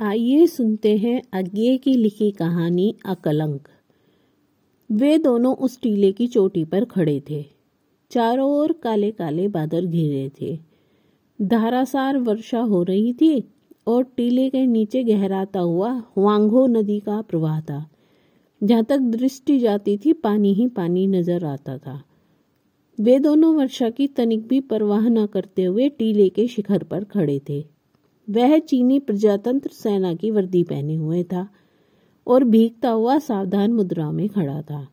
आइए 0.00 0.46
सुनते 0.46 0.96
हैं 0.96 1.22
अज्ञे 1.32 1.78
की 1.78 1.94
लिखी 1.94 2.30
कहानी 2.30 2.94
अकलंक। 3.06 3.68
वे 4.92 5.18
दोनों 5.18 5.54
उस 5.56 5.80
टीले 5.80 6.12
की 6.12 6.26
चोटी 6.26 6.64
पर 6.64 6.84
खड़े 6.84 7.22
थे। 7.30 7.44
चारों 8.10 8.50
ओर 8.50 8.72
काले 8.72 9.10
काले 9.10 9.48
बादल 9.48 9.86
घिरे 9.86 10.30
थे। 10.40 10.58
धारासार 11.42 12.18
वर्षा 12.18 12.60
हो 12.60 12.82
रही 12.82 13.12
थी 13.12 13.44
और 13.86 14.04
टीले 14.04 14.50
के 14.50 14.66
नीचे 14.66 15.02
गहराता 15.04 15.60
हुआ 15.60 16.02
वांगो 16.18 16.66
नदी 16.66 17.00
का 17.00 17.20
प्रवाह 17.22 17.60
था। 17.60 17.90
जहाँ 18.62 18.84
तक 18.84 18.98
दृष्टि 18.98 19.58
जाती 19.58 19.96
थी, 19.96 20.12
पानी 20.12 20.54
ही 20.54 20.66
पानी 20.66 21.06
नज़र 21.06 21.44
आता 21.44 21.78
था। 21.78 22.02
वे 23.00 23.18
दोनों 23.18 23.54
वर्षा 23.54 23.90
की 23.90 24.06
तनिक 24.06 24.46
भी 24.48 24.60
परवाह 24.60 25.08
न 25.08 25.26
करते 25.26 25.64
हुए 25.64 25.88
टीले 25.88 26.28
के 26.28 26.46
शिखर 26.46 26.82
पर 26.82 27.04
खड़े 27.04 27.40
थे। 27.48 27.77
वह 28.30 28.58
चीनी 28.58 28.98
प्रजातंत्र 28.98 29.70
सेना 29.70 30.14
की 30.14 30.30
वर्दी 30.30 30.62
पहने 30.62 30.94
हुए 30.94 31.24
था 31.24 31.48
और 32.26 32.44
भीगता 32.44 32.90
हुआ 32.90 33.18
सावधान 33.18 33.72
मुद्रा 33.72 34.10
में 34.10 34.28
खड़ा 34.28 34.62
था। 34.62 34.88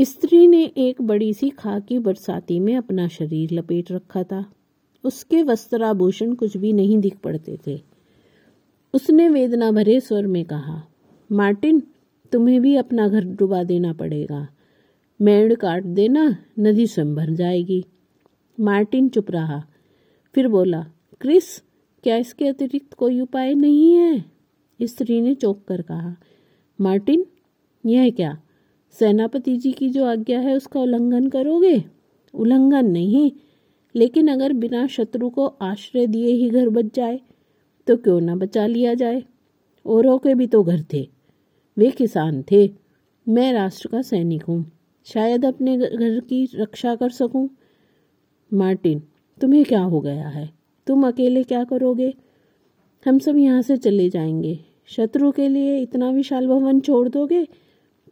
स्त्री 0.00 0.46
ने 0.46 0.64
एक 0.64 1.02
बड़ी 1.02 1.34
सी 1.34 1.50
खाकी 1.50 1.98
बरसाती 1.98 2.60
में 2.60 2.76
अपना 2.76 3.08
शरीर 3.08 3.52
लपेट 3.52 3.92
रखा 3.92 4.22
था। 4.22 4.52
उसके 5.04 5.42
वस्त्राभूषण 5.42 6.34
कुछ 6.34 6.56
भी 6.56 6.72
नहीं 6.72 6.98
दिख 6.98 7.16
पड़ते 7.16 7.58
थे। 7.66 7.80
उसने 8.94 9.28
वेदना 9.28 9.70
भरे 9.72 10.00
स्वर 10.00 10.26
में 10.26 10.44
कहा, 10.44 10.82
मार्टिन, 11.32 11.82
तुम्हें 12.32 12.60
भी 12.60 12.76
अपना 12.76 13.08
घर 13.08 13.24
डुबा 13.24 13.64
देना 13.64 13.92
पड़ेगा। 13.92 14.48
मेड़ 15.20 15.54
काट 15.54 15.84
देना, 15.84 16.36
नदी 16.58 16.86
स्वयं 16.86 17.14
भर 17.14 17.30
जाएगी। 17.30 17.84
मार्टिन 18.60 19.08
चुप 19.08 19.30
रहा, 19.30 19.64
फिर 20.34 20.48
बोला, 20.48 20.86
क्रिस 21.20 21.62
क्या 22.04 22.16
इसके 22.16 22.48
अतिरिक्त 22.48 22.94
कोई 22.94 23.20
उपाय 23.20 23.54
नहीं 23.54 23.94
है? 23.94 24.24
स्त्री 24.80 25.20
ने 25.20 25.34
चौंक 25.34 25.64
कर 25.68 25.82
कहा, 25.82 26.16
मार्टिन, 26.80 27.24
यह 27.86 28.10
क्या? 28.10 28.36
सेनापति 28.94 29.56
जी 29.56 29.72
की 29.72 29.88
जो 29.90 30.04
आज्ञा 30.04 30.40
है 30.40 30.56
उसका 30.56 30.80
उल्लंघन 30.80 31.28
करोगे? 31.28 31.84
उल्लंघन 32.34 32.86
नहीं, 32.86 33.30
लेकिन 33.94 34.28
अगर 34.28 34.52
बिना 34.52 34.86
शत्रु 34.86 35.30
को 35.30 35.46
आश्रय 35.46 36.06
दिए 36.06 36.32
ही 36.34 36.50
घर 36.50 36.68
बच 36.68 36.94
जाए 36.94 37.20
तो 37.86 37.96
क्यों 37.96 38.20
ना 38.20 38.36
बचा 38.36 38.66
लिया 38.66 38.94
जाए? 38.94 39.22
औरों 39.86 40.18
के 40.18 40.34
भी 40.34 40.46
तो 40.46 40.62
घर 40.62 40.82
थे। 40.92 41.08
वे 41.76 41.90
किसान 41.90 42.42
थे। 42.42 42.68
मैं 43.28 43.52
राष्ट्र 43.52 43.88
का 43.88 44.02
सैनिक 44.02 44.42
हूँ। 44.42 44.64
शायद 45.04 45.44
अपने 45.44 45.76
घर 45.78 46.20
की 46.20 46.48
रक्षा 46.54 46.94
कर 46.94 47.10
सकूँ? 47.10 47.48
मार्टिन, 48.52 49.02
तुम्हें 49.40 49.64
क्या 49.64 49.80
हो 49.80 50.00
गया 50.00 50.28
है? 50.28 50.63
तुम 50.86 51.06
अकेले 51.08 51.42
क्या 51.42 51.64
करोगे? 51.64 52.14
हम 53.06 53.18
सब 53.18 53.36
यहाँ 53.36 53.62
से 53.62 53.76
चले 53.76 54.08
जाएँगे। 54.10 54.58
शत्रु 54.86 55.30
के 55.32 55.48
लिए 55.48 55.78
इतना 55.78 56.10
विशाल 56.10 56.46
भवन 56.48 56.80
छोड़ 56.80 57.08
दोगे 57.08 57.48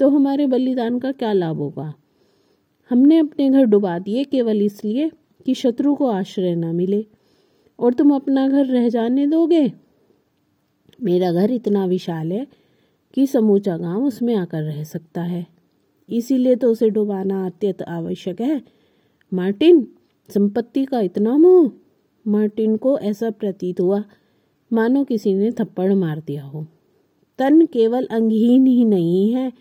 तो 0.00 0.08
हमारे 0.08 0.46
बलिदान 0.46 0.98
का 0.98 1.12
क्या 1.12 1.32
लाभ 1.32 1.56
होगा? 1.56 1.94
हमने 2.90 3.18
अपने 3.18 3.50
घर 3.50 3.64
डुबा 3.64 3.98
दिए 3.98 4.24
केवल 4.24 4.62
इसलिए 4.62 5.10
कि 5.46 5.54
शत्रु 5.54 5.94
को 5.94 6.06
आश्रय 6.06 6.54
न 6.54 6.64
मिले। 6.64 7.06
और 7.78 7.94
तुम 7.94 8.14
अपना 8.14 8.48
घर 8.48 8.66
रह 8.66 8.88
जाने 8.88 9.26
दोगे? 9.26 9.72
मेरा 11.02 11.32
घर 11.32 11.50
इतना 11.50 11.86
विशाल 11.86 12.32
है 12.32 12.46
कि 13.14 13.26
समूचा 13.26 13.76
गाँव 13.76 14.04
उसमें 14.04 14.34
आकर 14.34 14.62
रह 14.62 14.84
सकता 14.84 15.22
है। 15.22 15.46
इसीलिए 16.10 16.56
तो 16.56 16.70
उसे 16.70 16.90
डुबाना 16.90 17.46
अत्यंत 17.46 17.82
आवश्यक 17.82 18.40
है। 18.40 18.62
मार्टिन, 19.34 19.86
संपत्ति 20.28 20.84
का 20.84 21.00
इतना 21.00 21.36
मोह। 21.36 21.72
मार्टिन 22.26 22.76
को 22.76 22.98
ऐसा 22.98 23.30
प्रतीत 23.30 23.80
हुआ, 23.80 24.04
मानो 24.72 25.04
किसी 25.04 25.34
ने 25.34 25.52
थप्पड़ 25.52 25.94
मार 25.94 26.20
दिया 26.20 26.44
हो। 26.44 26.66
तन 27.38 27.66
केवल 27.66 28.06
अंगहीन 28.06 28.66
ही 28.66 28.84
नहीं 28.84 29.34
है, 29.34 29.52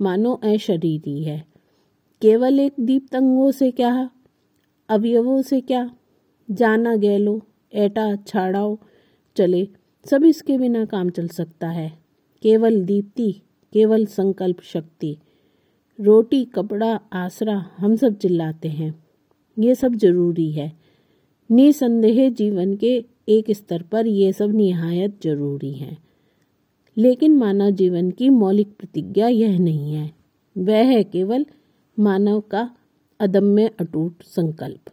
मानो 0.00 0.32
अशरीरी 0.32 1.24
है। 1.24 1.46
केवल 2.22 2.60
एक 2.60 2.72
दीप्तंगों 2.80 3.50
से 3.50 3.70
क्या, 3.70 4.10
अवयवों 4.88 5.42
से 5.42 5.60
क्या? 5.60 5.90
जाना, 6.50 6.96
गैलो 6.96 7.42
एटा 7.74 8.16
छाड़ाओ, 8.16 8.78
चले, 9.36 9.68
सब 10.04 10.24
इसके 10.24 10.58
बिना 10.58 10.84
काम 10.84 11.10
चल 11.10 11.28
सकता 11.28 11.68
है। 11.68 11.98
केवल 12.42 12.84
दीप्ति, 12.84 13.32
केवल 13.72 14.06
संकल्प 14.06 14.60
शक्ति, 14.60 15.16
रोटी, 16.00 16.44
कपड़ा, 16.44 17.00
आसरा, 17.12 17.70
हम 17.76 17.96
सब 17.96 18.18
चिल्लाते 18.18 18.68
हैं। 18.68 19.04
ये 19.58 19.74
सब 19.74 19.94
ज़रूरी 19.94 20.52
है। 20.52 20.85
निसंदेह 21.50 22.30
जीवन 22.30 22.76
के 22.76 23.04
एक 23.28 23.50
स्तर 23.50 23.82
पर 23.82 24.06
ये 24.06 24.32
सब 24.32 24.50
निहायत 24.54 25.18
ज़रूरी 25.22 25.72
हैं। 25.72 25.98
लेकिन 26.96 27.36
मानव 27.36 27.70
जीवन 27.70 28.10
की 28.10 28.28
मौलिक 28.28 28.68
प्रतिज्ञा 28.68 29.28
यह 29.28 29.58
नहीं 29.58 29.94
है। 29.94 30.12
वह 30.58 30.84
है 30.84 31.04
केवल 31.04 31.46
मानव 31.98 32.40
का 32.40 32.76
अदम्य 33.20 33.70
अटूट 33.80 34.22
संकल्प। 34.22 34.92